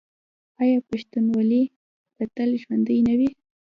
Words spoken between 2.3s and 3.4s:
تل ژوندي نه وي؟